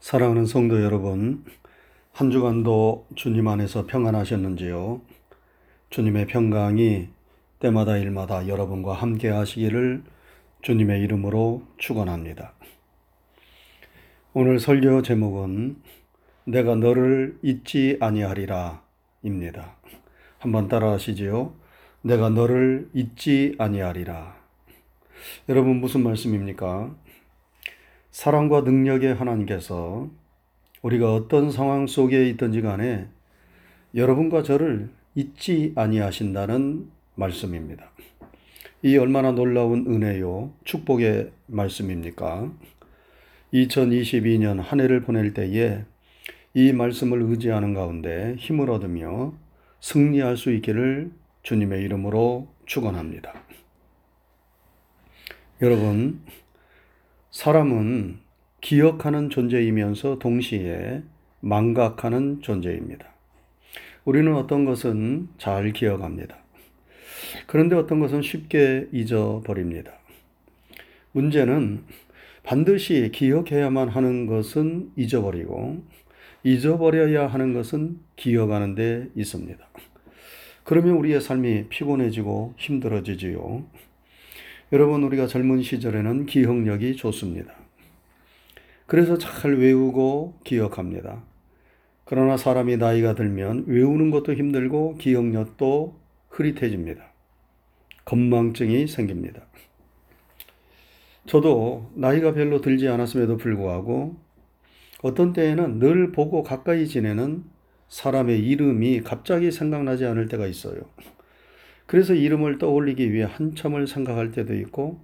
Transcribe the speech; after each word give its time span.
사랑하는 0.00 0.46
성도 0.46 0.82
여러분, 0.82 1.44
한 2.12 2.30
주간도 2.30 3.06
주님 3.16 3.46
안에서 3.48 3.84
평안하셨는지요? 3.86 5.02
주님의 5.90 6.26
평강이 6.26 7.08
때마다 7.58 7.98
일마다 7.98 8.48
여러분과 8.48 8.94
함께 8.94 9.28
하시기를 9.28 10.02
주님의 10.62 11.02
이름으로 11.02 11.64
축원합니다. 11.76 12.54
오늘 14.32 14.58
설교 14.58 15.02
제목은 15.02 15.76
내가 16.44 16.76
너를 16.76 17.38
잊지 17.42 17.98
아니하리라입니다. 18.00 19.76
한번 20.38 20.68
따라하시지요. 20.68 21.52
내가 22.00 22.30
너를 22.30 22.88
잊지 22.94 23.54
아니하리라. 23.58 24.34
여러분 25.50 25.76
무슨 25.76 26.02
말씀입니까? 26.02 26.96
사랑과 28.10 28.62
능력의 28.62 29.14
하나님께서 29.14 30.08
우리가 30.82 31.14
어떤 31.14 31.50
상황 31.50 31.86
속에 31.86 32.28
있든지 32.30 32.62
간에 32.62 33.06
여러분과 33.94 34.42
저를 34.42 34.90
잊지 35.14 35.72
아니하신다는 35.76 36.90
말씀입니다. 37.14 37.90
이 38.82 38.96
얼마나 38.96 39.32
놀라운 39.32 39.86
은혜요, 39.86 40.52
축복의 40.64 41.30
말씀입니까? 41.46 42.50
2022년 43.52 44.60
한 44.60 44.80
해를 44.80 45.02
보낼 45.02 45.34
때에 45.34 45.84
이 46.54 46.72
말씀을 46.72 47.22
의지하는 47.22 47.74
가운데 47.74 48.34
힘을 48.38 48.70
얻으며 48.70 49.34
승리할 49.80 50.36
수 50.36 50.52
있기를 50.52 51.10
주님의 51.42 51.82
이름으로 51.82 52.48
축원합니다. 52.66 53.34
여러분, 55.62 56.22
사람은 57.30 58.18
기억하는 58.60 59.30
존재이면서 59.30 60.18
동시에 60.18 61.02
망각하는 61.38 62.42
존재입니다. 62.42 63.06
우리는 64.04 64.34
어떤 64.34 64.64
것은 64.64 65.28
잘 65.38 65.72
기억합니다. 65.72 66.38
그런데 67.46 67.76
어떤 67.76 68.00
것은 68.00 68.22
쉽게 68.22 68.88
잊어버립니다. 68.92 69.92
문제는 71.12 71.84
반드시 72.42 73.10
기억해야만 73.14 73.88
하는 73.88 74.26
것은 74.26 74.90
잊어버리고 74.96 75.84
잊어버려야 76.42 77.28
하는 77.28 77.52
것은 77.54 78.00
기억하는 78.16 78.74
데 78.74 79.06
있습니다. 79.14 79.64
그러면 80.64 80.96
우리의 80.96 81.20
삶이 81.20 81.68
피곤해지고 81.68 82.54
힘들어지지요. 82.58 83.66
여러분, 84.72 85.02
우리가 85.02 85.26
젊은 85.26 85.62
시절에는 85.62 86.26
기억력이 86.26 86.94
좋습니다. 86.94 87.54
그래서 88.86 89.18
잘 89.18 89.56
외우고 89.56 90.38
기억합니다. 90.44 91.24
그러나 92.04 92.36
사람이 92.36 92.76
나이가 92.76 93.14
들면 93.14 93.64
외우는 93.66 94.10
것도 94.10 94.34
힘들고 94.34 94.96
기억력도 94.96 95.98
흐릿해집니다. 96.28 97.04
건망증이 98.04 98.86
생깁니다. 98.86 99.42
저도 101.26 101.90
나이가 101.94 102.32
별로 102.32 102.60
들지 102.60 102.88
않았음에도 102.88 103.36
불구하고 103.36 104.16
어떤 105.02 105.32
때에는 105.32 105.78
늘 105.78 106.12
보고 106.12 106.42
가까이 106.42 106.86
지내는 106.86 107.44
사람의 107.88 108.40
이름이 108.40 109.02
갑자기 109.02 109.50
생각나지 109.50 110.04
않을 110.06 110.28
때가 110.28 110.46
있어요. 110.46 110.80
그래서 111.90 112.14
이름을 112.14 112.58
떠올리기 112.58 113.12
위해 113.12 113.24
한참을 113.28 113.88
생각할 113.88 114.30
때도 114.30 114.54
있고 114.54 115.00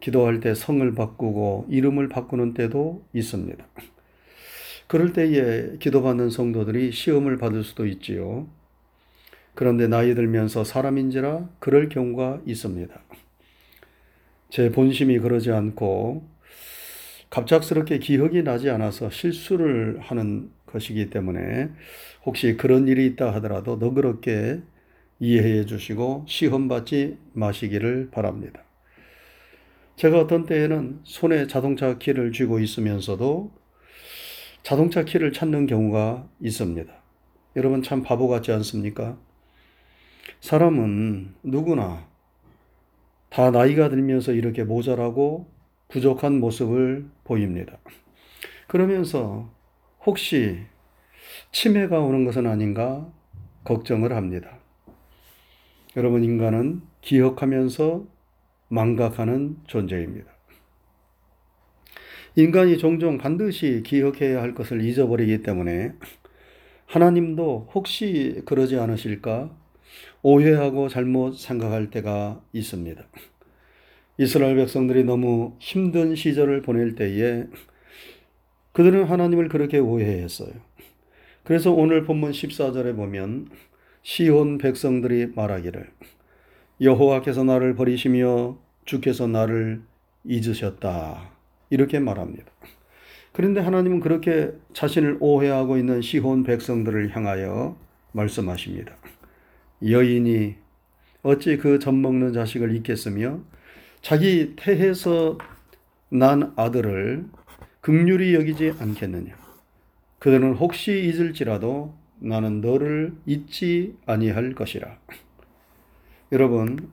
기도할 0.00 0.40
때 0.40 0.54
성을 0.54 0.94
바꾸고 0.94 1.68
이름을 1.70 2.10
바꾸는 2.10 2.52
때도 2.52 3.02
있습니다. 3.14 3.66
그럴 4.86 5.14
때에 5.14 5.78
기도받는 5.78 6.28
성도들이 6.28 6.92
시험을 6.92 7.38
받을 7.38 7.64
수도 7.64 7.86
있지요. 7.86 8.46
그런데 9.54 9.88
나이 9.88 10.14
들면서 10.14 10.62
사람인지라 10.62 11.48
그럴 11.58 11.88
경우가 11.88 12.42
있습니다. 12.44 12.94
제 14.50 14.70
본심이 14.70 15.20
그러지 15.20 15.52
않고 15.52 16.28
갑작스럽게 17.30 17.98
기억이 17.98 18.42
나지 18.42 18.68
않아서 18.68 19.08
실수를 19.08 20.00
하는 20.00 20.50
것이기 20.66 21.08
때문에 21.08 21.70
혹시 22.26 22.58
그런 22.58 22.88
일이 22.88 23.06
있다 23.06 23.32
하더라도 23.36 23.76
너그럽게 23.76 24.60
이해해 25.20 25.66
주시고 25.66 26.24
시험받지 26.26 27.18
마시기를 27.34 28.10
바랍니다. 28.10 28.62
제가 29.96 30.18
어떤 30.18 30.46
때에는 30.46 31.00
손에 31.04 31.46
자동차 31.46 31.98
키를 31.98 32.32
쥐고 32.32 32.58
있으면서도 32.58 33.52
자동차 34.62 35.04
키를 35.04 35.32
찾는 35.32 35.66
경우가 35.66 36.26
있습니다. 36.40 36.90
여러분 37.56 37.82
참 37.82 38.02
바보 38.02 38.28
같지 38.28 38.50
않습니까? 38.52 39.18
사람은 40.40 41.34
누구나 41.42 42.08
다 43.28 43.50
나이가 43.50 43.90
들면서 43.90 44.32
이렇게 44.32 44.64
모자라고 44.64 45.50
부족한 45.88 46.40
모습을 46.40 47.06
보입니다. 47.24 47.78
그러면서 48.68 49.52
혹시 50.06 50.60
치매가 51.52 52.00
오는 52.00 52.24
것은 52.24 52.46
아닌가 52.46 53.06
걱정을 53.64 54.14
합니다. 54.14 54.59
여러분, 55.96 56.22
인간은 56.22 56.82
기억하면서 57.00 58.06
망각하는 58.68 59.56
존재입니다. 59.66 60.30
인간이 62.36 62.78
종종 62.78 63.18
반드시 63.18 63.82
기억해야 63.84 64.40
할 64.40 64.54
것을 64.54 64.84
잊어버리기 64.84 65.42
때문에 65.42 65.94
하나님도 66.86 67.70
혹시 67.74 68.40
그러지 68.44 68.76
않으실까 68.76 69.50
오해하고 70.22 70.88
잘못 70.88 71.36
생각할 71.36 71.90
때가 71.90 72.40
있습니다. 72.52 73.02
이스라엘 74.18 74.54
백성들이 74.54 75.02
너무 75.02 75.56
힘든 75.58 76.14
시절을 76.14 76.62
보낼 76.62 76.94
때에 76.94 77.46
그들은 78.72 79.04
하나님을 79.06 79.48
그렇게 79.48 79.78
오해했어요. 79.78 80.52
그래서 81.42 81.72
오늘 81.72 82.04
본문 82.04 82.30
14절에 82.30 82.94
보면 82.94 83.48
시온 84.02 84.58
백성들이 84.58 85.32
말하기를 85.34 85.90
여호와께서 86.80 87.44
나를 87.44 87.74
버리시며 87.74 88.58
주께서 88.84 89.26
나를 89.26 89.82
잊으셨다. 90.24 91.30
이렇게 91.68 92.00
말합니다. 92.00 92.50
그런데 93.32 93.60
하나님은 93.60 94.00
그렇게 94.00 94.52
자신을 94.72 95.18
오해하고 95.20 95.76
있는 95.76 96.02
시혼 96.02 96.42
백성들을 96.42 97.14
향하여 97.14 97.76
말씀하십니다. 98.12 98.96
여인이 99.86 100.56
어찌 101.22 101.56
그 101.58 101.78
젖 101.78 101.92
먹는 101.94 102.32
자식을 102.32 102.74
잊겠으며 102.76 103.40
자기 104.02 104.54
태에서 104.56 105.38
난 106.08 106.52
아들을 106.56 107.26
극률이 107.82 108.34
여기지 108.34 108.74
않겠느냐. 108.78 109.34
그들은 110.18 110.54
혹시 110.54 110.92
잊을지라도 111.04 111.94
나는 112.20 112.60
너를 112.60 113.14
잊지 113.26 113.96
아니할 114.06 114.54
것이라. 114.54 114.98
여러분, 116.32 116.90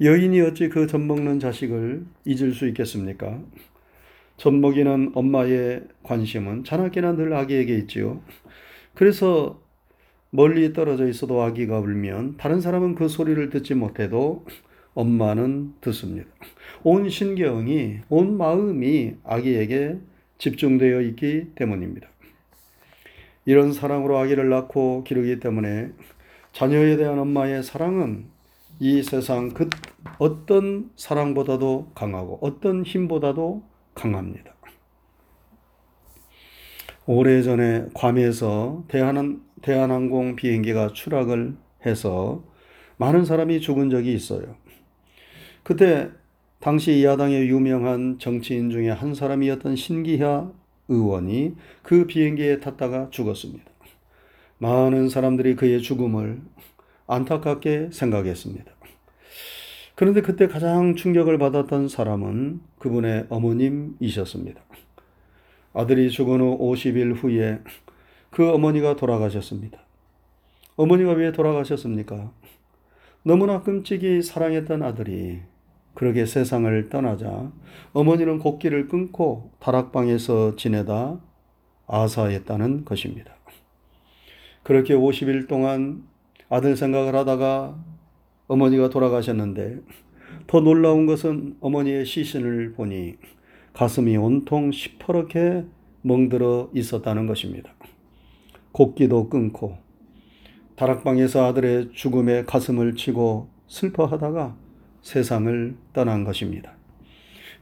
여인이 0.00 0.40
어찌 0.42 0.68
그 0.68 0.86
젖먹는 0.86 1.40
자식을 1.40 2.04
잊을 2.24 2.52
수 2.52 2.68
있겠습니까? 2.68 3.40
젖먹이는 4.36 5.12
엄마의 5.14 5.84
관심은 6.02 6.64
자나깨나 6.64 7.16
늘 7.16 7.32
아기에게 7.32 7.76
있지요. 7.78 8.22
그래서 8.94 9.62
멀리 10.30 10.72
떨어져 10.72 11.08
있어도 11.08 11.40
아기가 11.42 11.78
울면 11.78 12.36
다른 12.36 12.60
사람은 12.60 12.94
그 12.94 13.08
소리를 13.08 13.48
듣지 13.48 13.74
못해도 13.74 14.44
엄마는 14.92 15.74
듣습니다. 15.80 16.28
온 16.82 17.08
신경이, 17.08 18.00
온 18.08 18.36
마음이 18.36 19.14
아기에게 19.24 19.98
집중되어 20.38 21.00
있기 21.02 21.52
때문입니다. 21.54 22.08
이런 23.46 23.72
사랑으로 23.72 24.18
아기를 24.18 24.48
낳고 24.50 25.04
기르기 25.04 25.40
때문에 25.40 25.90
자녀에 26.52 26.96
대한 26.96 27.18
엄마의 27.18 27.62
사랑은 27.62 28.26
이 28.80 29.02
세상 29.02 29.50
그 29.50 29.70
어떤 30.18 30.90
사랑보다도 30.96 31.92
강하고 31.94 32.40
어떤 32.42 32.84
힘보다도 32.84 33.62
강합니다. 33.94 34.54
오래전에 37.06 37.86
괌에서 37.94 38.84
대한, 38.88 39.42
대한항공 39.62 40.34
비행기가 40.34 40.92
추락을 40.92 41.56
해서 41.86 42.42
많은 42.96 43.24
사람이 43.24 43.60
죽은 43.60 43.90
적이 43.90 44.12
있어요. 44.14 44.56
그때 45.62 46.10
당시 46.58 47.04
야당의 47.04 47.48
유명한 47.48 48.18
정치인 48.18 48.70
중에 48.70 48.90
한 48.90 49.14
사람이었던 49.14 49.76
신기하 49.76 50.50
의원이 50.88 51.56
그 51.82 52.06
비행기에 52.06 52.60
탔다가 52.60 53.08
죽었습니다. 53.10 53.64
많은 54.58 55.08
사람들이 55.08 55.56
그의 55.56 55.82
죽음을 55.82 56.40
안타깝게 57.06 57.90
생각했습니다. 57.92 58.72
그런데 59.94 60.20
그때 60.20 60.46
가장 60.46 60.94
충격을 60.94 61.38
받았던 61.38 61.88
사람은 61.88 62.60
그분의 62.78 63.26
어머님이셨습니다. 63.28 64.60
아들이 65.72 66.10
죽은 66.10 66.40
후 66.40 66.58
50일 66.58 67.16
후에 67.16 67.60
그 68.30 68.50
어머니가 68.50 68.96
돌아가셨습니다. 68.96 69.78
어머니가 70.76 71.12
왜 71.12 71.32
돌아가셨습니까? 71.32 72.32
너무나 73.22 73.62
끔찍이 73.62 74.22
사랑했던 74.22 74.82
아들이 74.82 75.40
그렇게 75.96 76.26
세상을 76.26 76.90
떠나자 76.90 77.50
어머니는 77.94 78.38
곡기를 78.38 78.86
끊고 78.86 79.50
다락방에서 79.60 80.54
지내다 80.56 81.18
아사했다는 81.86 82.84
것입니다. 82.84 83.34
그렇게 84.62 84.94
50일 84.94 85.48
동안 85.48 86.04
아들 86.50 86.76
생각을 86.76 87.14
하다가 87.14 87.82
어머니가 88.46 88.90
돌아가셨는데 88.90 89.80
더 90.46 90.60
놀라운 90.60 91.06
것은 91.06 91.56
어머니의 91.60 92.04
시신을 92.04 92.74
보니 92.74 93.14
가슴이 93.72 94.18
온통 94.18 94.72
시퍼렇게 94.72 95.64
멍들어 96.02 96.70
있었다는 96.74 97.26
것입니다. 97.26 97.74
곡기도 98.72 99.30
끊고 99.30 99.78
다락방에서 100.76 101.46
아들의 101.46 101.92
죽음에 101.94 102.44
가슴을 102.44 102.96
치고 102.96 103.48
슬퍼하다가 103.66 104.65
세상을 105.06 105.76
떠난 105.92 106.24
것입니다. 106.24 106.76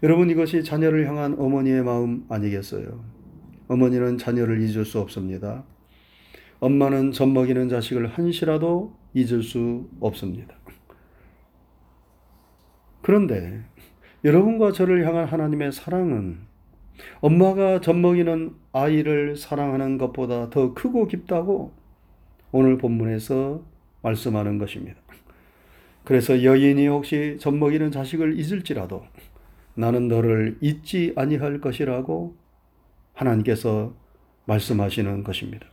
여러분 0.03 0.31
이것이 0.31 0.65
자녀를 0.65 1.07
향한 1.07 1.39
어머니의 1.39 1.83
마음 1.83 2.25
아니겠어요? 2.31 3.05
어머니는 3.69 4.17
자녀를 4.17 4.63
잊을 4.63 4.87
수 4.87 4.99
없습니다. 4.99 5.63
엄마는 6.61 7.13
젖 7.13 7.27
먹이는 7.27 7.69
자식을 7.69 8.07
한시라도 8.07 8.97
잊을 9.13 9.43
수 9.43 9.87
없습니다. 10.01 10.55
그런데 13.03 13.63
여러분과 14.25 14.73
저를 14.73 15.07
향한 15.07 15.27
하나님의 15.27 15.73
사랑은 15.73 16.39
엄마가 17.21 17.83
젖 17.83 17.93
먹이는 17.93 18.55
아이를 18.73 19.37
사랑하는 19.37 19.99
것보다 19.99 20.49
더 20.49 20.73
크고 20.73 21.09
깊다고 21.09 21.75
오늘 22.53 22.79
본문에서 22.79 23.63
말씀하는 24.01 24.57
것입니다. 24.57 24.99
그래서 26.05 26.43
여인이 26.45 26.87
혹시 26.87 27.37
젖먹이는 27.41 27.91
자식을 27.91 28.39
잊을지라도 28.39 29.05
나는 29.75 30.09
너를 30.09 30.59
잊지 30.61 31.15
아니할 31.17 31.61
것이라고 31.61 32.37
하나님께서 33.15 33.95
말씀하시는 34.47 35.25
것입니다. 35.25 35.67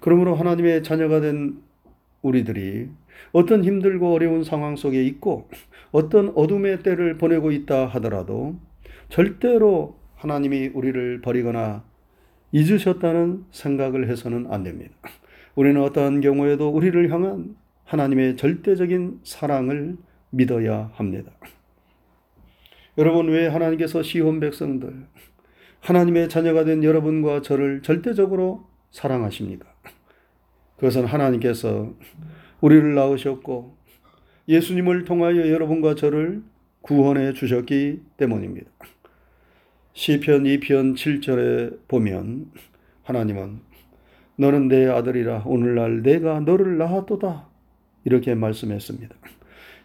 그러므로 0.00 0.34
하나님의 0.34 0.82
자녀가 0.82 1.20
된 1.20 1.62
우리들이 2.22 2.88
어떤 3.32 3.64
힘들고 3.64 4.12
어려운 4.12 4.44
상황 4.44 4.76
속에 4.76 5.02
있고 5.04 5.48
어떤 5.90 6.28
어둠의 6.34 6.82
때를 6.82 7.16
보내고 7.16 7.50
있다 7.50 7.86
하더라도 7.86 8.56
절대로 9.08 9.96
하나님이 10.16 10.68
우리를 10.74 11.20
버리거나 11.22 11.84
잊으셨다는 12.52 13.44
생각을 13.50 14.08
해서는 14.08 14.52
안 14.52 14.62
됩니다. 14.62 14.94
우리는 15.54 15.80
어떠한 15.82 16.20
경우에도 16.20 16.68
우리를 16.68 17.10
향한 17.10 17.56
하나님의 17.86 18.36
절대적인 18.36 19.20
사랑을 19.24 19.96
믿어야 20.30 20.90
합니다. 20.94 21.32
여러분, 22.98 23.28
왜 23.28 23.46
하나님께서 23.46 24.02
시온 24.02 24.40
백성들, 24.40 25.06
하나님의 25.80 26.28
자녀가 26.28 26.64
된 26.64 26.82
여러분과 26.82 27.42
저를 27.42 27.82
절대적으로 27.82 28.66
사랑하십니까? 28.90 29.66
그것은 30.76 31.06
하나님께서 31.06 31.94
우리를 32.60 32.94
낳으셨고 32.94 33.76
예수님을 34.48 35.04
통하여 35.04 35.48
여러분과 35.50 35.94
저를 35.94 36.42
구원해 36.80 37.32
주셨기 37.32 38.02
때문입니다. 38.16 38.70
시편 39.92 40.44
2편 40.44 40.94
7절에 40.94 41.88
보면 41.88 42.50
하나님은 43.02 43.60
너는 44.36 44.68
내 44.68 44.86
아들이라 44.86 45.44
오늘날 45.46 46.02
내가 46.02 46.40
너를 46.40 46.76
낳았도다 46.78 47.55
이렇게 48.06 48.36
말씀했습니다. 48.36 49.14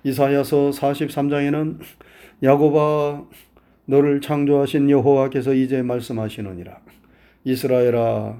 이사야서 0.03 0.69
43장에는 0.69 1.79
야고바 2.43 3.25
너를 3.85 4.21
창조하신 4.21 4.91
여호와께서 4.91 5.55
이제 5.55 5.81
말씀하시느니라. 5.81 6.79
이스라엘아 7.43 8.39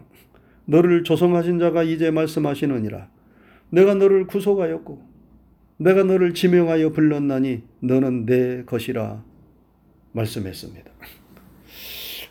너를 0.66 1.04
조성하신 1.04 1.58
자가 1.58 1.82
이제 1.82 2.12
말씀하시느니라. 2.12 3.10
내가 3.72 3.96
너를 3.96 4.28
구속하였고 4.28 5.02
내가 5.78 6.04
너를 6.04 6.36
지명하여 6.36 6.92
불렀나니 6.92 7.64
너는 7.80 8.28
내 8.28 8.64
것이라 8.66 9.24
말씀했습니다. 10.12 10.92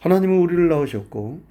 하나님은 0.01 0.39
우리를 0.39 0.69
낳으셨고 0.69 1.43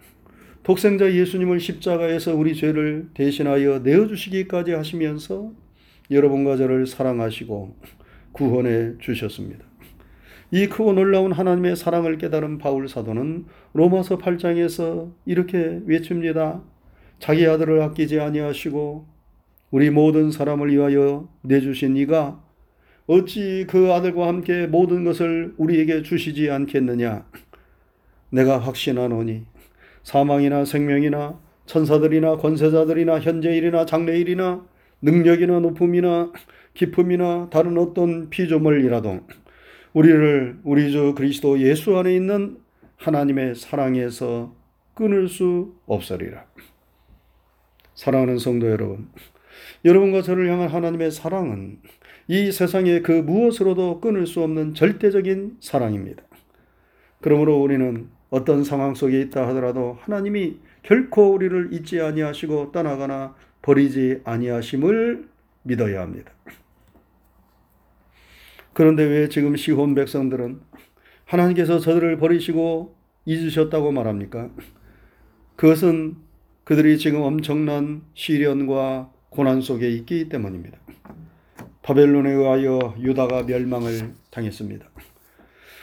독생자 0.64 1.12
예수님을 1.14 1.60
십자가에서 1.60 2.36
우리 2.36 2.56
죄를 2.56 3.10
대신하여 3.14 3.80
내어 3.80 4.08
주시기까지 4.08 4.72
하시면서 4.72 5.52
여러분과 6.12 6.58
저를 6.58 6.88
사랑하시고 6.88 7.76
구원해 8.32 8.94
주셨습니다. 9.00 9.66
이 10.52 10.68
크고 10.68 10.94
놀라운 10.94 11.32
하나님의 11.32 11.76
사랑을 11.76 12.18
깨달은 12.18 12.58
바울 12.58 12.88
사도는 12.88 13.46
로마서 13.74 14.18
8장에서 14.18 15.12
이렇게 15.26 15.82
외칩니다. 15.86 16.64
자기 17.20 17.46
아들을 17.46 17.82
아끼지 17.82 18.20
아니하시고 18.20 19.08
우리 19.72 19.92
모든 19.92 20.32
사람을 20.32 20.72
위하여 20.72 21.30
내주신 21.44 21.98
이가 21.98 22.44
어찌 23.06 23.66
그 23.68 23.92
아들과 23.94 24.28
함께 24.28 24.66
모든 24.66 25.04
것을 25.04 25.54
우리에게 25.58 26.02
주시지 26.02 26.50
않겠느냐? 26.50 27.26
내가 28.32 28.58
확신하노니 28.60 29.46
사망이나 30.04 30.66
생명이나 30.66 31.40
천사들이나 31.66 32.38
권세자들이나 32.38 33.20
현재일이나 33.20 33.86
장래일이나 33.86 34.66
능력이나 35.02 35.60
높음이나 35.60 36.32
기품이나 36.74 37.50
다른 37.50 37.78
어떤 37.78 38.30
피조물이라도 38.30 39.22
우리를 39.94 40.60
우리 40.64 40.92
주 40.92 41.14
그리스도 41.16 41.60
예수 41.60 41.98
안에 41.98 42.16
있는 42.16 42.58
하나님의 42.98 43.56
사랑에서 43.56 44.56
끊을 44.94 45.28
수 45.28 45.74
없으리라. 45.86 46.46
사랑하는 47.96 48.38
성도 48.38 48.70
여러분, 48.70 49.10
여러분과 49.84 50.22
저를 50.22 50.50
향한 50.52 50.70
하나님의 50.70 51.12
사랑은 51.12 51.80
이 52.28 52.52
세상의 52.52 53.02
그 53.02 53.12
무엇으로도 53.12 54.02
끊을 54.02 54.28
수 54.28 54.44
없는 54.44 54.74
절대적인 54.74 55.58
사랑입니다. 55.60 56.24
그러므로 57.22 57.62
우리는 57.62 58.10
어떤 58.30 58.64
상황 58.64 58.94
속에 58.94 59.20
있다 59.22 59.48
하더라도 59.50 59.98
하나님이 60.02 60.60
결코 60.84 61.34
우리를 61.34 61.74
잊지 61.74 62.00
아니하시고 62.00 62.72
떠나거나 62.72 63.36
버리지 63.62 64.22
아니하심을 64.24 65.28
믿어야 65.64 66.02
합니다. 66.02 66.32
그런데 68.74 69.04
왜 69.04 69.30
지금 69.30 69.56
시혼 69.56 69.94
백성들은 69.96 70.62
하나님께서 71.26 71.80
저들을 71.80 72.18
버리시고 72.18 72.96
잊으셨다고 73.26 73.92
말합니까? 73.92 74.50
그것은 75.56 76.16
그들이 76.64 76.98
지금 76.98 77.22
엄청난 77.22 78.04
시련과 78.14 79.12
고난 79.30 79.62
속에 79.62 79.90
있기 79.90 80.30
때문입니다. 80.30 80.78
바벨론에 81.82 82.32
의하여 82.32 82.96
유다가 83.00 83.44
멸망을 83.44 84.14
당했습니다. 84.32 84.88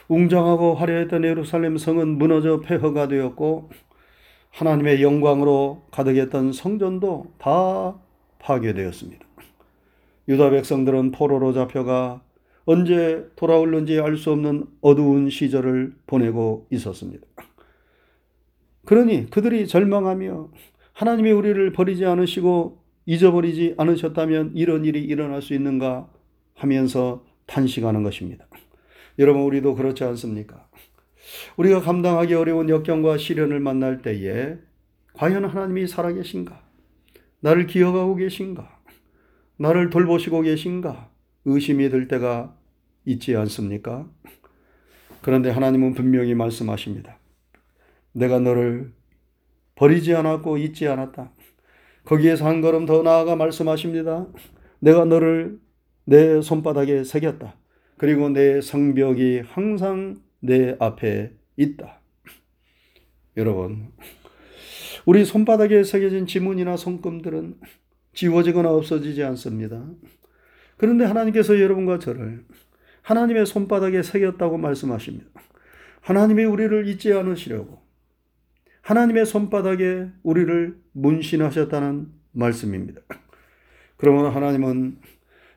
웅장하고 0.09 0.75
화려했던 0.75 1.25
예루살렘 1.25 1.76
성은 1.76 2.16
무너져 2.18 2.61
폐허가 2.61 3.09
되었고 3.09 3.71
하나님의 4.57 5.03
영광으로 5.03 5.83
가득했던 5.91 6.53
성전도 6.53 7.35
다 7.37 7.95
파괴되었습니다. 8.39 9.27
유다 10.29 10.49
백성들은 10.49 11.11
포로로 11.11 11.53
잡혀가 11.53 12.23
언제 12.65 13.29
돌아올는지 13.37 14.01
알 14.01 14.17
수 14.17 14.33
없는 14.33 14.65
어두운 14.81 15.29
시절을 15.29 15.95
보내고 16.07 16.67
있었습니다. 16.71 17.27
그러니 18.87 19.29
그들이 19.29 19.69
절망하며 19.69 20.49
하나님이 20.95 21.33
우리를 21.33 21.73
버리지 21.73 22.07
않으시고 22.07 22.83
잊어버리지 23.05 23.75
않으셨다면 23.77 24.53
이런 24.55 24.87
일이 24.87 25.05
일어날 25.05 25.43
수 25.43 25.53
있는가 25.53 26.09
하면서 26.55 27.23
탄식하는 27.45 28.03
것입니다. 28.03 28.47
여러분, 29.19 29.43
우리도 29.43 29.75
그렇지 29.75 30.03
않습니까? 30.05 30.67
우리가 31.56 31.80
감당하기 31.80 32.35
어려운 32.35 32.68
역경과 32.68 33.18
시련을 33.18 33.61
만날 33.61 34.02
때에 34.02 34.56
과연 35.14 35.45
하나님이 35.45 35.87
살아계신가? 35.87 36.62
나를 37.40 37.66
기억하고 37.66 38.16
계신가? 38.16 38.80
나를 39.56 39.90
돌보시고 39.90 40.42
계신가? 40.42 41.11
의심이 41.45 41.88
들 41.90 42.09
때가 42.09 42.56
있지 43.04 43.37
않습니까? 43.37 44.09
그런데 45.23 45.50
하나님은 45.50 45.95
분명히 45.95 46.35
말씀하십니다. 46.35 47.18
내가 48.12 48.38
너를 48.38 48.92
버리지 49.75 50.14
않았고 50.14 50.59
잊지 50.59 50.88
않았다. 50.88 51.33
거기에서 52.04 52.47
한 52.47 52.61
걸음 52.61 52.87
더 52.87 53.02
나아가 53.02 53.37
말씀하십니다. 53.37 54.26
내가 54.78 55.04
너를 55.04 55.59
내 56.04 56.40
손바닥에 56.40 57.04
새겼다. 57.04 57.56
그리고 57.97 58.28
내 58.28 58.61
성벽이 58.61 59.40
항상 59.47 60.16
내 60.47 60.76
앞에 60.79 61.33
있다. 61.57 62.00
여러분, 63.37 63.93
우리 65.05 65.25
손바닥에 65.25 65.85
새겨진 65.85 66.26
지문이나 66.26 66.76
손금들은 66.76 67.57
지워지거나 68.15 68.71
없어지지 68.71 69.23
않습니다. 69.25 69.85
그런데 70.76 71.05
하나님께서 71.05 71.61
여러분과 71.61 71.99
저를 71.99 72.45
하나님의 73.03 73.47
손바닥에 73.47 74.03
새겼다고 74.03 74.59
말씀하십니다. 74.59 75.26
하나님이 76.00 76.45
우리를 76.45 76.88
잊지 76.88 77.12
않으시려고 77.12 77.83
하나님의 78.83 79.26
손바닥에 79.26 80.09
우리를 80.23 80.81
문신하셨다는 80.93 82.09
말씀입니다. 82.33 83.00
그러면 83.97 84.33
하나님은 84.33 84.99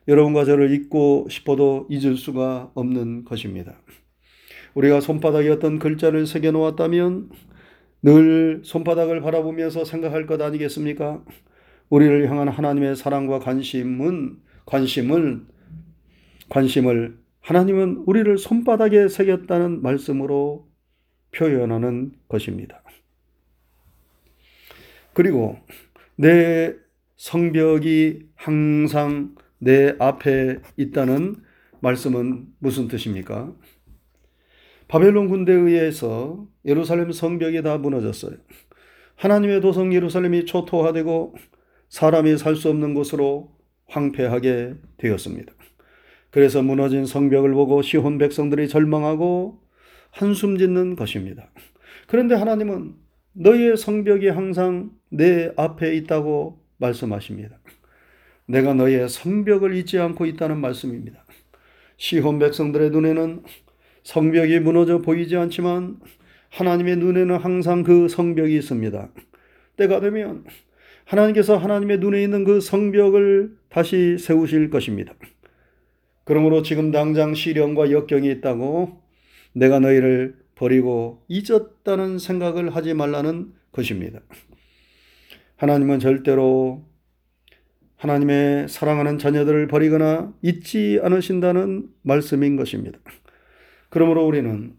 여러분과 0.07 0.45
저를 0.45 0.71
잊고 0.71 1.27
싶어도 1.29 1.87
잊을 1.89 2.17
수가 2.17 2.71
없는 2.73 3.25
것입니다. 3.25 3.79
우리가 4.73 5.01
손바닥에 5.01 5.49
어떤 5.49 5.79
글자를 5.79 6.25
새겨 6.25 6.51
놓았다면 6.51 7.29
늘 8.01 8.61
손바닥을 8.63 9.21
바라보면서 9.21 9.83
생각할 9.85 10.25
것 10.25 10.41
아니겠습니까? 10.41 11.23
우리를 11.89 12.29
향한 12.29 12.47
하나님의 12.47 12.95
사랑과 12.95 13.39
관심은 13.39 14.37
관심을 14.65 15.45
관심을 16.49 17.17
하나님은 17.41 18.03
우리를 18.05 18.37
손바닥에 18.37 19.07
새겼다는 19.07 19.81
말씀으로 19.81 20.67
표현하는 21.31 22.13
것입니다. 22.27 22.83
그리고 25.13 25.57
내 26.15 26.75
성벽이 27.17 28.27
항상 28.35 29.35
내 29.57 29.95
앞에 29.99 30.59
있다는 30.77 31.35
말씀은 31.81 32.47
무슨 32.59 32.87
뜻입니까? 32.87 33.53
바벨론 34.89 35.27
군대에 35.27 35.55
의해서 35.55 36.47
예루살렘 36.65 37.11
성벽이 37.11 37.61
다 37.61 37.77
무너졌어요. 37.77 38.33
하나님의 39.15 39.61
도성 39.61 39.93
예루살렘이 39.93 40.45
초토화되고 40.45 41.35
사람이 41.89 42.37
살 42.37 42.55
수 42.55 42.69
없는 42.69 42.95
곳으로 42.95 43.51
황폐하게 43.87 44.73
되었습니다. 44.97 45.53
그래서 46.31 46.63
무너진 46.63 47.05
성벽을 47.05 47.53
보고 47.53 47.81
시혼 47.83 48.17
백성들이 48.17 48.67
절망하고 48.67 49.61
한숨 50.09 50.57
짓는 50.57 50.95
것입니다. 50.95 51.51
그런데 52.07 52.33
하나님은 52.33 52.95
너희의 53.33 53.77
성벽이 53.77 54.27
항상 54.29 54.89
내 55.09 55.51
앞에 55.55 55.95
있다고 55.97 56.63
말씀하십니다. 56.77 57.59
내가 58.47 58.73
너희의 58.73 59.07
성벽을 59.07 59.75
잊지 59.75 59.99
않고 59.99 60.25
있다는 60.25 60.59
말씀입니다. 60.59 61.25
시혼 61.97 62.39
백성들의 62.39 62.89
눈에는 62.89 63.43
성벽이 64.03 64.59
무너져 64.59 65.01
보이지 65.01 65.35
않지만 65.35 65.97
하나님의 66.49 66.97
눈에는 66.97 67.37
항상 67.37 67.83
그 67.83 68.07
성벽이 68.07 68.55
있습니다. 68.57 69.09
때가 69.77 69.99
되면 69.99 70.43
하나님께서 71.05 71.57
하나님의 71.57 71.99
눈에 71.99 72.21
있는 72.21 72.43
그 72.43 72.61
성벽을 72.61 73.55
다시 73.69 74.17
세우실 74.17 74.69
것입니다. 74.69 75.13
그러므로 76.23 76.61
지금 76.61 76.91
당장 76.91 77.33
시련과 77.33 77.91
역경이 77.91 78.29
있다고 78.29 79.01
내가 79.53 79.79
너희를 79.79 80.37
버리고 80.55 81.23
잊었다는 81.27 82.19
생각을 82.19 82.75
하지 82.75 82.93
말라는 82.93 83.53
것입니다. 83.71 84.19
하나님은 85.55 85.99
절대로 85.99 86.85
하나님의 87.95 88.69
사랑하는 88.69 89.17
자녀들을 89.17 89.67
버리거나 89.67 90.33
잊지 90.41 90.99
않으신다는 91.01 91.89
말씀인 92.01 92.55
것입니다. 92.55 92.99
그러므로 93.89 94.25
우리는 94.25 94.75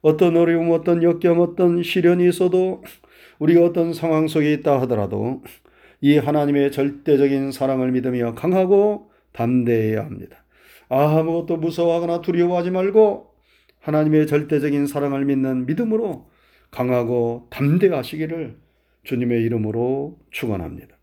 어떤 0.00 0.36
어려움, 0.36 0.70
어떤 0.70 1.02
역경, 1.02 1.40
어떤 1.40 1.82
시련이 1.82 2.28
있어도 2.28 2.82
우리가 3.38 3.64
어떤 3.64 3.92
상황 3.92 4.28
속에 4.28 4.52
있다 4.54 4.80
하더라도 4.82 5.42
이 6.00 6.16
하나님의 6.18 6.72
절대적인 6.72 7.52
사랑을 7.52 7.92
믿으며 7.92 8.34
강하고 8.34 9.10
담대해야 9.32 10.04
합니다. 10.04 10.44
아무것도 10.88 11.56
무서워하거나 11.56 12.20
두려워하지 12.22 12.70
말고 12.70 13.34
하나님의 13.80 14.26
절대적인 14.26 14.86
사랑을 14.86 15.24
믿는 15.24 15.66
믿음으로 15.66 16.30
강하고 16.70 17.48
담대하시기를 17.50 18.58
주님의 19.04 19.42
이름으로 19.42 20.18
축원합니다. 20.30 20.96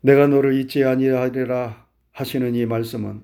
내가 0.00 0.26
너를 0.26 0.54
잊지 0.54 0.84
아니하리라 0.84 1.86
하시는 2.12 2.54
이 2.54 2.66
말씀은 2.66 3.22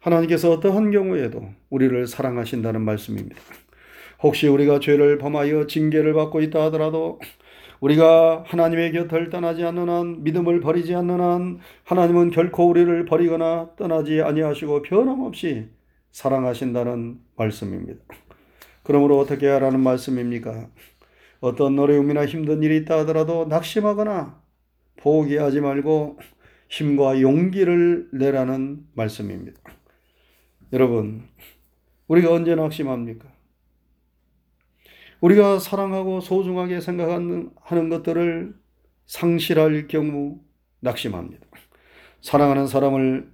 하나님께서 0.00 0.50
어떠한 0.50 0.90
경우에도 0.90 1.48
우리를 1.68 2.06
사랑하신다는 2.06 2.80
말씀입니다. 2.80 3.36
혹시 4.22 4.48
우리가 4.48 4.80
죄를 4.80 5.18
범하여 5.18 5.66
징계를 5.66 6.12
받고 6.14 6.40
있다 6.42 6.64
하더라도 6.64 7.20
우리가 7.80 8.44
하나님의 8.46 8.92
곁을 8.92 9.30
떠나지 9.30 9.64
않는 9.64 9.88
한 9.88 10.22
믿음을 10.22 10.60
버리지 10.60 10.94
않는 10.94 11.20
한 11.20 11.58
하나님은 11.84 12.30
결코 12.30 12.68
우리를 12.68 13.04
버리거나 13.06 13.70
떠나지 13.76 14.20
아니하시고 14.20 14.82
변함없이 14.82 15.68
사랑하신다는 16.12 17.18
말씀입니다. 17.36 18.02
그러므로 18.82 19.18
어떻게 19.18 19.48
하라는 19.48 19.80
말씀입니까? 19.80 20.68
어떤 21.40 21.78
어려움이나 21.78 22.26
힘든 22.26 22.62
일이 22.62 22.76
있다 22.78 22.98
하더라도 23.00 23.46
낙심하거나 23.46 24.40
포기하지 24.96 25.60
말고 25.60 26.18
힘과 26.68 27.20
용기를 27.20 28.08
내라는 28.12 28.84
말씀입니다. 28.94 29.60
여러분, 30.72 31.28
우리가 32.06 32.32
언제 32.32 32.54
낙심합니까? 32.54 33.28
우리가 35.20 35.58
사랑하고 35.58 36.20
소중하게 36.20 36.80
생각하는 36.80 37.88
것들을 37.88 38.54
상실할 39.06 39.88
경우 39.88 40.40
낙심합니다. 40.80 41.46
사랑하는 42.22 42.66
사람을 42.68 43.32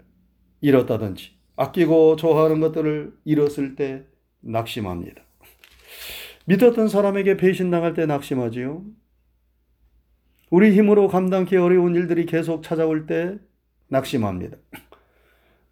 잃었다든지 0.63 1.37
아끼고 1.57 2.17
좋아하는 2.17 2.61
것들을 2.61 3.13
잃었을 3.25 3.77
때 3.77 4.05
낙심합니다. 4.41 5.23
믿었던 6.47 6.89
사람에게 6.89 7.37
배신당할 7.37 7.93
때 7.95 8.07
낙심하지요. 8.07 8.85
우리 10.51 10.73
힘으로 10.77 11.09
감당기 11.09 11.57
어려운 11.57 11.95
일들이 11.95 12.25
계속 12.25 12.63
찾아올 12.63 13.07
때 13.07 13.39
낙심합니다. 13.89 14.57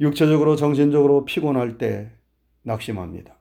육체적으로 0.00 0.56
정신적으로 0.56 1.24
피곤할 1.24 1.78
때 1.78 2.10
낙심합니다. 2.62 3.38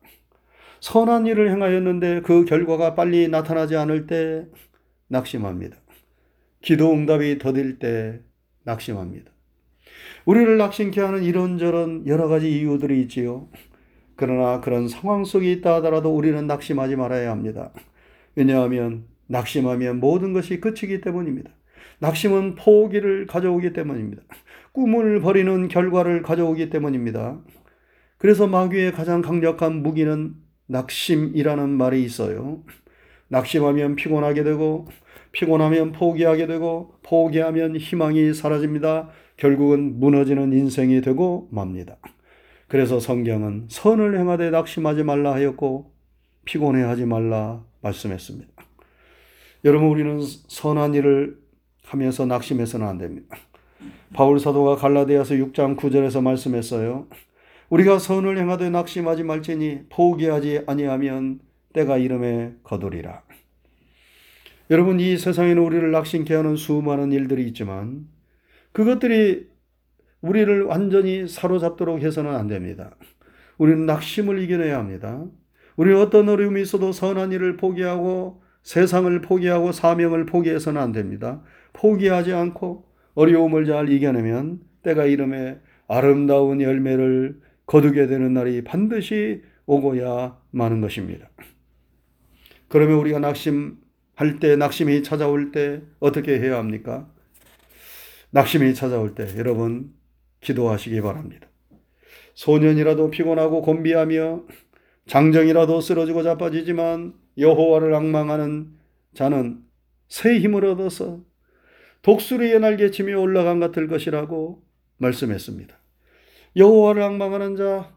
선한 0.80 1.28
일을 1.28 1.50
행하였는데 1.52 2.22
그 2.22 2.46
결과가 2.46 2.94
빨리 2.94 3.28
나타나지 3.28 3.76
않을 3.78 4.06
때 4.06 4.46
낙심합니다. 5.08 5.78
기도 6.62 6.92
응답이 6.92 7.38
더딜 7.38 7.80
때 7.80 8.20
낙심합니다. 8.64 9.32
우리를 10.26 10.58
낙심케 10.58 11.02
하는 11.02 11.24
이런저런 11.24 12.08
여러 12.08 12.28
가지 12.28 12.52
이유들이 12.52 13.02
있지요. 13.04 13.50
그러나 14.16 14.62
그런 14.62 14.88
상황 14.88 15.26
속에 15.26 15.52
있다 15.52 15.76
하더라도 15.76 16.16
우리는 16.16 16.46
낙심하지 16.48 16.96
말아야 16.96 17.32
합니다. 17.32 17.74
왜냐하면 18.36 19.06
낙심하면 19.28 20.00
모든 20.00 20.34
것이 20.34 20.60
그치기 20.60 21.02
때문입니다. 21.02 21.52
낙심은 22.00 22.56
포기를 22.56 23.26
가져오기 23.28 23.74
때문입니다. 23.74 24.24
꿈을 24.74 25.22
버리는 25.22 25.68
결과를 25.68 26.24
가져오기 26.24 26.70
때문입니다. 26.70 27.40
그래서 28.18 28.48
마귀의 28.48 28.92
가장 28.94 29.22
강력한 29.22 29.84
무기는 29.84 30.34
낙심이라는 30.66 31.70
말이 31.70 32.04
있어요. 32.04 32.64
낙심하면 33.28 33.96
피곤하게 33.96 34.44
되고, 34.44 34.88
피곤하면 35.32 35.92
포기하게 35.92 36.48
되고, 36.48 36.96
포기하면 37.04 37.76
희망이 37.78 38.34
사라집니다. 38.34 39.10
결국은 39.38 40.00
무너지는 40.00 40.54
인생이 40.54 41.02
되고 41.02 41.48
맙니다. 41.52 41.98
그래서 42.68 43.00
성경은 43.00 43.68
선을 43.70 44.18
행하되 44.18 44.50
낙심하지 44.50 45.04
말라 45.04 45.34
하였고, 45.34 45.92
피곤해하지 46.46 47.06
말라 47.06 47.64
말씀했습니다. 47.82 48.52
여러분, 49.66 49.90
우리는 49.90 50.20
선한 50.48 50.96
일을 50.96 51.38
하면서 51.86 52.26
낙심해서는 52.26 52.88
안 52.88 52.98
됩니다. 52.98 53.36
바울 54.14 54.40
사도가 54.40 54.76
갈라디아서 54.76 55.36
6장 55.36 55.78
9절에서 55.78 56.22
말씀했어요. 56.22 57.08
우리가 57.70 58.00
선을 58.00 58.38
행하되 58.38 58.70
낙심하지 58.70 59.24
말지니 59.24 59.90
포기하지 59.90 60.64
아니하면 60.68 61.40
때가 61.74 61.98
이름에 61.98 62.54
거두리라. 62.64 63.24
여러분 64.70 65.00
이 65.00 65.18
세상에는 65.18 65.62
우리를 65.62 65.92
낙심케 65.92 66.34
하는 66.34 66.56
수많은 66.56 67.12
일들이 67.12 67.46
있지만 67.48 68.08
그것들이 68.72 69.48
우리를 70.22 70.64
완전히 70.64 71.28
사로잡도록 71.28 72.02
해서는 72.02 72.34
안 72.34 72.48
됩니다. 72.48 72.96
우리는 73.58 73.86
낙심을 73.86 74.42
이겨내야 74.42 74.78
합니다. 74.78 75.26
우리 75.76 75.94
어떤 75.94 76.30
어려움이 76.30 76.62
있어도 76.62 76.92
선한 76.92 77.32
일을 77.32 77.58
포기하고 77.58 78.42
세상을 78.64 79.22
포기하고 79.22 79.72
사명을 79.72 80.26
포기해서는 80.26 80.82
안 80.82 80.92
됩니다. 80.92 81.42
포기하지 81.74 82.34
않고 82.34 82.86
어려움을 83.16 83.66
잘 83.66 83.90
이겨내면 83.90 84.62
때가 84.84 85.06
이름에 85.06 85.60
아름다운 85.88 86.62
열매를 86.62 87.40
거두게 87.66 88.08
되는 88.08 88.34
날이 88.34 88.64
반드시 88.64 89.42
오고야 89.66 90.38
마는 90.52 90.82
것입니다. 90.82 91.30
그러면 92.68 92.98
우리가 92.98 93.20
낙심할 93.20 94.40
때, 94.40 94.56
낙심이 94.56 95.04
찾아올 95.04 95.52
때 95.52 95.82
어떻게 96.00 96.40
해야 96.40 96.58
합니까? 96.58 97.08
낙심이 98.32 98.74
찾아올 98.74 99.14
때 99.14 99.28
여러분 99.38 99.94
기도하시기 100.42 101.00
바랍니다. 101.02 101.48
소년이라도 102.34 103.12
피곤하고 103.12 103.62
곤비하며 103.62 104.44
장정이라도 105.06 105.82
쓰러지고 105.82 106.24
자빠지지만 106.24 107.14
여호와를 107.38 107.94
악망하는 107.94 108.72
자는 109.14 109.60
새 110.08 110.40
힘을 110.40 110.66
얻어서 110.66 111.22
독수리의 112.04 112.60
날개 112.60 112.92
치며 112.92 113.20
올라간 113.20 113.60
같을 113.60 113.88
것이라고 113.88 114.62
말씀했습니다. 114.98 115.76
여호와를 116.56 117.02
악망하는 117.02 117.56
자, 117.56 117.92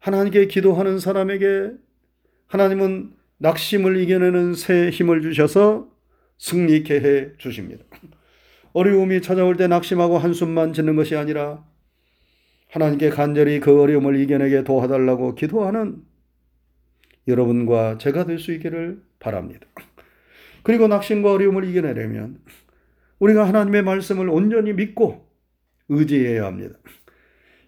하나님께 0.00 0.46
기도하는 0.48 0.98
사람에게 0.98 1.72
하나님은 2.48 3.14
낙심을 3.38 3.96
이겨내는 3.98 4.54
새 4.54 4.90
힘을 4.90 5.22
주셔서 5.22 5.88
승리케 6.38 6.94
해 7.00 7.36
주십니다. 7.38 7.84
어려움이 8.72 9.22
찾아올 9.22 9.56
때 9.56 9.66
낙심하고 9.66 10.18
한숨만 10.18 10.72
짓는 10.72 10.96
것이 10.96 11.16
아니라 11.16 11.64
하나님께 12.70 13.10
간절히 13.10 13.60
그 13.60 13.80
어려움을 13.80 14.20
이겨내게 14.20 14.64
도와달라고 14.64 15.34
기도하는 15.36 16.02
여러분과 17.28 17.98
제가 17.98 18.24
될 18.24 18.38
수 18.38 18.52
있기를 18.52 19.02
바랍니다. 19.18 19.66
그리고 20.62 20.88
낙심과 20.88 21.32
어려움을 21.32 21.64
이겨내려면 21.64 22.40
우리가 23.18 23.46
하나님의 23.46 23.82
말씀을 23.82 24.28
온전히 24.28 24.72
믿고 24.72 25.26
의지해야 25.88 26.44
합니다. 26.44 26.76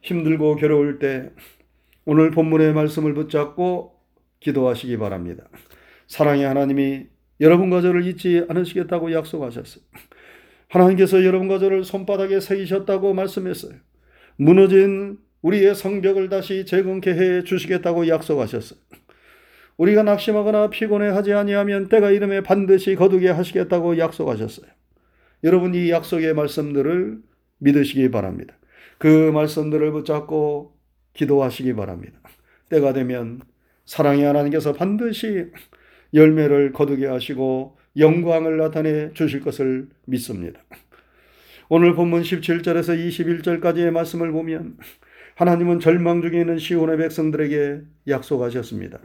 힘들고 0.02 0.56
괴로울 0.56 0.98
때 0.98 1.30
오늘 2.04 2.30
본문의 2.30 2.72
말씀을 2.72 3.14
붙잡고 3.14 4.00
기도하시기 4.40 4.96
바랍니다. 4.98 5.48
사랑의 6.06 6.44
하나님이 6.44 7.06
여러분과 7.40 7.80
저를 7.80 8.06
잊지 8.06 8.46
않으시겠다고 8.48 9.12
약속하셨어요. 9.12 9.84
하나님께서 10.68 11.24
여러분과 11.24 11.58
저를 11.58 11.84
손바닥에 11.84 12.40
새기셨다고 12.40 13.12
말씀했어요. 13.14 13.72
무너진 14.36 15.18
우리의 15.42 15.74
성벽을 15.74 16.28
다시 16.28 16.64
재건케 16.64 17.10
해 17.10 17.44
주시겠다고 17.44 18.08
약속하셨어요. 18.08 18.78
우리가 19.78 20.02
낙심하거나 20.02 20.70
피곤해하지 20.70 21.32
아니하면 21.32 21.88
때가 21.88 22.10
이름에 22.10 22.42
반드시 22.42 22.94
거두게 22.94 23.30
하시겠다고 23.30 23.98
약속하셨어요. 23.98 24.70
여러분 25.42 25.74
이 25.74 25.90
약속의 25.90 26.34
말씀들을 26.34 27.18
믿으시기 27.58 28.10
바랍니다. 28.10 28.54
그 28.98 29.30
말씀들을 29.30 29.90
붙잡고 29.92 30.74
기도하시기 31.14 31.74
바랍니다. 31.74 32.18
때가 32.68 32.92
되면 32.92 33.40
사랑의 33.86 34.24
하나님께서 34.24 34.72
반드시 34.72 35.46
열매를 36.14 36.72
거두게 36.72 37.06
하시고 37.06 37.76
영광을 37.96 38.58
나타내 38.58 39.12
주실 39.14 39.40
것을 39.40 39.88
믿습니다. 40.06 40.60
오늘 41.68 41.94
본문 41.94 42.22
17절에서 42.22 42.98
21절까지의 42.98 43.90
말씀을 43.90 44.32
보면 44.32 44.76
하나님은 45.36 45.80
절망 45.80 46.20
중에 46.20 46.40
있는 46.40 46.58
시온의 46.58 46.98
백성들에게 46.98 47.80
약속하셨습니다. 48.08 48.98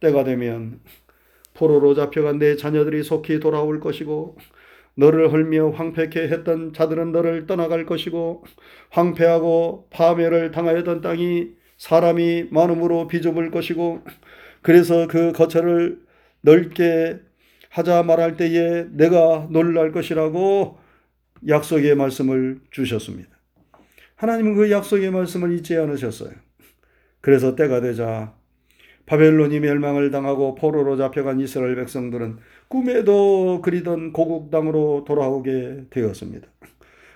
때가 0.00 0.24
되면 0.24 0.80
포로로 1.54 1.94
잡혀간 1.94 2.38
내 2.38 2.56
자녀들이 2.56 3.02
속히 3.02 3.40
돌아올 3.40 3.80
것이고 3.80 4.36
너를 4.96 5.32
헐며 5.32 5.70
황폐케 5.70 6.28
했던 6.28 6.72
자들은 6.72 7.12
너를 7.12 7.46
떠나갈 7.46 7.86
것이고 7.86 8.44
황폐하고 8.90 9.88
파멸을 9.90 10.50
당하였던 10.50 11.02
땅이 11.02 11.50
사람이 11.76 12.48
많음으로 12.50 13.06
비좁을 13.06 13.50
것이고 13.50 14.02
그래서 14.62 15.06
그 15.06 15.32
거처를 15.32 16.00
넓게 16.40 17.20
하자 17.68 18.02
말할 18.04 18.36
때에 18.36 18.86
내가 18.90 19.46
놀랄 19.50 19.92
것이라고 19.92 20.78
약속의 21.46 21.94
말씀을 21.94 22.60
주셨습니다. 22.70 23.28
하나님은 24.16 24.54
그 24.54 24.70
약속의 24.70 25.10
말씀을 25.10 25.52
잊지 25.58 25.76
않으셨어요. 25.76 26.32
그래서 27.20 27.54
때가 27.54 27.82
되자 27.82 28.34
바벨론이 29.04 29.60
멸망을 29.60 30.10
당하고 30.10 30.54
포로로 30.54 30.96
잡혀간 30.96 31.38
이스라엘 31.40 31.76
백성들은 31.76 32.38
꿈에도 32.68 33.60
그리던 33.62 34.12
고국 34.12 34.50
땅으로 34.50 35.04
돌아오게 35.06 35.86
되었습니다. 35.90 36.48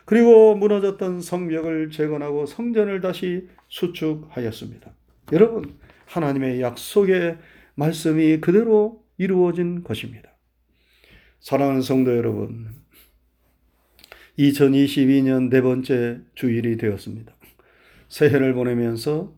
그리고 0.05 0.55
무너졌던 0.57 1.21
성벽을 1.21 1.91
재건하고 1.91 2.47
성전을 2.47 3.01
다시 3.01 3.49
수축하였습니다. 3.69 4.91
여러분, 5.33 5.79
하나님의 6.07 6.61
약속의 6.61 7.39
말씀이 7.77 8.41
그대로 8.41 9.05
이루어진 9.19 9.85
것입니다. 9.85 10.31
사랑하는 11.41 11.83
성도 11.83 12.17
여러분, 12.17 12.69
2022년 14.39 15.51
네 15.51 15.61
번째 15.61 16.21
주일이 16.35 16.77
되었습니다. 16.77 17.33
새해를 18.09 18.55
보내면서 18.55 19.33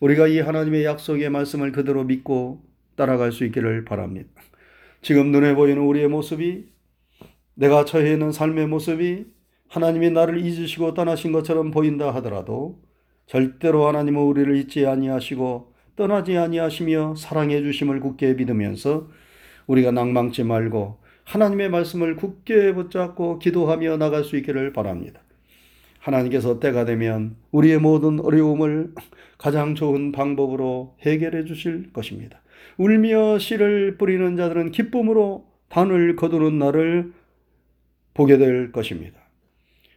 우리가 0.00 0.26
이 0.26 0.40
하나님의 0.40 0.84
약속의 0.84 1.30
말씀을 1.30 1.72
그대로 1.72 2.04
믿고 2.04 2.62
따라갈 2.96 3.32
수 3.32 3.44
있기를 3.44 3.84
바랍니다. 3.84 4.28
지금 5.02 5.32
눈에 5.32 5.54
보이는 5.54 5.82
우리의 5.82 6.08
모습이 6.08 6.66
내가 7.54 7.84
처해 7.84 8.12
있는 8.12 8.32
삶의 8.32 8.66
모습이 8.66 9.26
하나님이 9.68 10.10
나를 10.10 10.44
잊으시고 10.44 10.94
떠나신 10.94 11.32
것처럼 11.32 11.70
보인다 11.70 12.14
하더라도 12.16 12.82
절대로 13.26 13.86
하나님은 13.86 14.20
우리를 14.20 14.56
잊지 14.56 14.86
아니하시고 14.86 15.72
떠나지 15.96 16.36
아니하시며 16.36 17.14
사랑해 17.16 17.62
주심을 17.62 18.00
굳게 18.00 18.34
믿으면서 18.34 19.08
우리가 19.66 19.90
낭망치 19.90 20.44
말고 20.44 20.98
하나님의 21.24 21.70
말씀을 21.70 22.16
굳게 22.16 22.74
붙잡고 22.74 23.38
기도하며 23.38 23.98
나갈 23.98 24.24
수 24.24 24.36
있기를 24.36 24.72
바랍니다. 24.72 25.20
하나님께서 26.00 26.58
때가 26.58 26.84
되면 26.84 27.36
우리의 27.52 27.78
모든 27.78 28.20
어려움을 28.20 28.94
가장 29.38 29.74
좋은 29.74 30.12
방법으로 30.12 30.96
해결해 31.02 31.44
주실 31.44 31.92
것입니다. 31.92 32.40
울며 32.78 33.38
씨를 33.38 33.96
뿌리는 33.98 34.36
자들은 34.36 34.70
기쁨으로 34.72 35.46
단을 35.68 36.16
거두는 36.16 36.58
날을 36.58 37.12
보게 38.14 38.38
될 38.38 38.72
것입니다. 38.72 39.20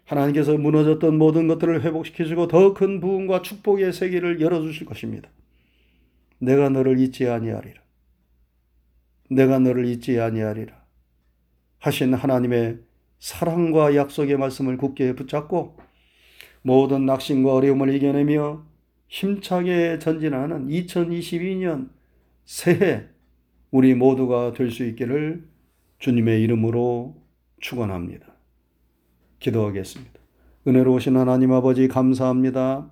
하나님께서 0.05 0.57
무너졌던 0.57 1.17
모든 1.17 1.47
것들을 1.47 1.81
회복시키시고 1.83 2.47
더 2.47 2.73
큰 2.73 2.99
부흥과 2.99 3.41
축복의 3.41 3.93
세계를 3.93 4.41
열어주실 4.41 4.85
것입니다. 4.85 5.29
내가 6.39 6.69
너를 6.69 6.99
잊지 6.99 7.27
아니하리라. 7.27 7.81
내가 9.29 9.59
너를 9.59 9.85
잊지 9.85 10.19
아니하리라. 10.19 10.83
하신 11.79 12.13
하나님의 12.13 12.79
사랑과 13.19 13.95
약속의 13.95 14.37
말씀을 14.37 14.77
굳게 14.77 15.15
붙잡고 15.15 15.77
모든 16.61 17.05
낙심과 17.05 17.53
어려움을 17.53 17.93
이겨내며 17.93 18.65
힘차게 19.07 19.99
전진하는 19.99 20.67
2022년 20.67 21.89
새해 22.45 23.03
우리 23.71 23.95
모두가 23.95 24.53
될 24.53 24.69
수 24.69 24.83
있기를 24.85 25.43
주님의 25.99 26.41
이름으로 26.43 27.15
축원합니다. 27.59 28.25
기도하겠습니다. 29.39 30.13
은혜로우신 30.67 31.15
하나님 31.17 31.51
아버지 31.53 31.87
감사합니다. 31.87 32.89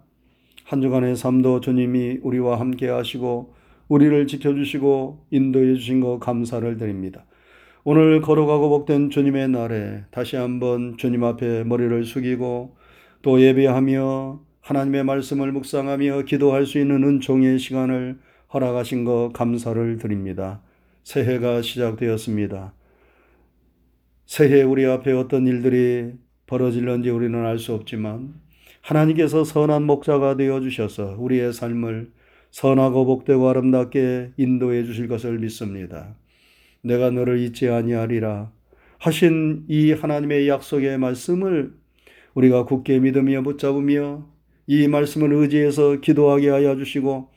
한 0.64 0.82
주간의 0.82 1.16
삶도 1.16 1.60
주님이 1.60 2.20
우리와 2.24 2.60
함께 2.60 2.88
하시고 2.88 3.54
우리를 3.90 4.28
지켜주시고 4.28 5.28
인도해 5.32 5.76
주신 5.76 6.00
것 6.00 6.20
감사를 6.20 6.78
드립니다. 6.78 7.26
오늘 7.84 8.22
걸어가고 8.22 8.70
복된 8.70 9.10
주님의 9.10 9.50
날에 9.50 10.04
다시 10.12 10.38
한번 10.38 10.98
주님 10.98 11.24
앞에 11.24 11.64
머리를 11.66 12.06
숙이고 12.06 12.78
또 13.22 13.42
예배하며 13.42 14.40
하나님의 14.62 15.04
말씀을 15.04 15.52
묵상하며 15.52 16.22
기도할 16.24 16.66
수 16.66 16.80
있는 16.80 17.04
은총의 17.04 17.60
시간을 17.60 18.20
허락하신 18.54 19.06
것 19.06 19.32
감사를 19.34 19.98
드립니다. 19.98 20.62
새해가 21.04 21.62
시작되었습니다. 21.62 22.74
새해 24.26 24.62
우리 24.62 24.86
앞에 24.86 25.12
어떤 25.14 25.48
일들이 25.48 26.14
벌어질런지 26.48 27.10
우리는 27.10 27.46
알 27.46 27.58
수 27.60 27.74
없지만 27.74 28.34
하나님께서 28.82 29.44
선한 29.44 29.84
목자가 29.84 30.36
되어 30.36 30.60
주셔서 30.60 31.16
우리의 31.20 31.54
삶을 31.54 32.12
선하고 32.50 33.06
복되고 33.06 33.48
아름답게 33.48 34.34
인도해 34.38 34.84
주실 34.84 35.08
것을 35.08 35.40
믿습니다. 35.40 36.16
내가 36.82 37.10
너를 37.12 37.40
잊지 37.40 37.70
아니하리라 37.70 38.52
하신 38.98 39.66
이 39.68 39.94
하나님의 39.94 40.50
약속의 40.50 40.98
말씀을 40.98 41.74
우리가 42.34 42.66
굳게 42.66 43.00
믿으며 43.00 43.44
붙잡으며 43.44 44.28
이 44.68 44.88
말씀을 44.88 45.34
의지해서 45.34 46.02
기도하게 46.02 46.50
하여 46.50 46.76
주시고 46.76 47.30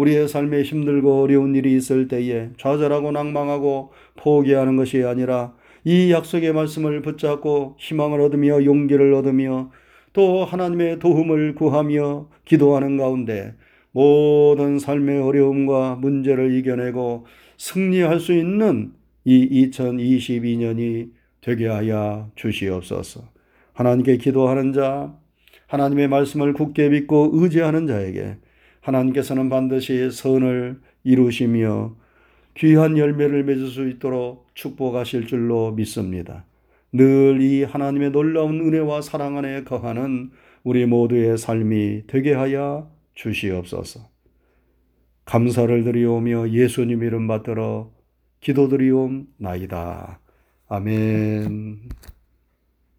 우리의 0.00 0.28
삶에 0.28 0.62
힘들고 0.62 1.22
어려운 1.22 1.54
일이 1.54 1.76
있을 1.76 2.08
때에 2.08 2.50
좌절하고 2.56 3.12
낭망하고 3.12 3.92
포기하는 4.16 4.76
것이 4.76 5.04
아니라 5.04 5.54
이 5.84 6.10
약속의 6.10 6.54
말씀을 6.54 7.02
붙잡고 7.02 7.76
희망을 7.78 8.20
얻으며 8.22 8.64
용기를 8.64 9.12
얻으며 9.12 9.70
또 10.14 10.44
하나님의 10.44 11.00
도움을 11.00 11.54
구하며 11.54 12.28
기도하는 12.46 12.96
가운데 12.96 13.54
모든 13.92 14.78
삶의 14.78 15.20
어려움과 15.20 15.96
문제를 15.96 16.54
이겨내고 16.54 17.26
승리할 17.58 18.20
수 18.20 18.32
있는 18.32 18.92
이 19.24 19.68
2022년이 19.70 21.10
되게 21.42 21.66
하여 21.66 22.30
주시옵소서. 22.36 23.28
하나님께 23.74 24.16
기도하는 24.16 24.72
자, 24.72 25.14
하나님의 25.66 26.08
말씀을 26.08 26.54
굳게 26.54 26.88
믿고 26.88 27.30
의지하는 27.34 27.86
자에게 27.86 28.36
하나님께서는 28.80 29.48
반드시 29.48 30.10
선을 30.10 30.80
이루시며 31.04 31.96
귀한 32.56 32.98
열매를 32.98 33.44
맺을 33.44 33.68
수 33.68 33.88
있도록 33.88 34.46
축복하실 34.54 35.26
줄로 35.26 35.72
믿습니다. 35.72 36.44
늘 36.92 37.40
이 37.40 37.62
하나님의 37.62 38.10
놀라운 38.10 38.60
은혜와 38.60 39.00
사랑 39.02 39.38
안에 39.38 39.64
거하는 39.64 40.30
우리 40.64 40.86
모두의 40.86 41.38
삶이 41.38 42.04
되게 42.06 42.32
하여 42.34 42.90
주시옵소서. 43.14 44.08
감사를 45.24 45.84
드리오며 45.84 46.50
예수님 46.50 47.02
이름 47.02 47.28
받들어 47.28 47.92
기도드리옵나이다. 48.40 50.20
아멘. 50.68 51.88